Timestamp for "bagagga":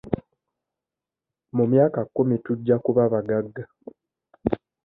3.13-3.63